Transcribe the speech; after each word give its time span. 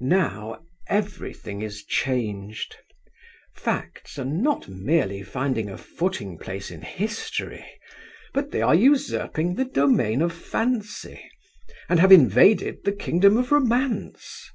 Now, 0.00 0.64
everything 0.88 1.62
is 1.62 1.84
changed. 1.84 2.74
Facts 3.54 4.18
are 4.18 4.24
not 4.24 4.66
merely 4.66 5.22
finding 5.22 5.70
a 5.70 5.78
footing 5.78 6.36
place 6.36 6.72
in 6.72 6.82
history, 6.82 7.64
but 8.34 8.50
they 8.50 8.60
are 8.60 8.74
usurping 8.74 9.54
the 9.54 9.64
domain 9.64 10.20
of 10.20 10.32
Fancy, 10.32 11.30
and 11.88 12.00
have 12.00 12.10
invaded 12.10 12.82
the 12.82 12.90
kingdom 12.90 13.36
of 13.36 13.52
Romance. 13.52 14.50